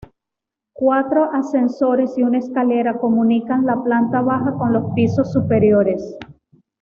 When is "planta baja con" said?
3.83-4.73